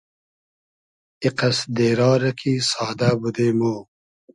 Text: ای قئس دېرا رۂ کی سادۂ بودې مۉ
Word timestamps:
ای 1.21 1.29
قئس 1.37 1.59
دېرا 1.75 2.11
رۂ 2.21 2.31
کی 2.39 2.53
سادۂ 2.69 3.09
بودې 3.21 3.47
مۉ 3.57 3.61